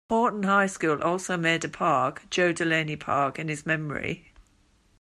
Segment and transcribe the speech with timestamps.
[0.09, 4.31] Haughton High School also made a park, Joe Delaney Park, in his memory.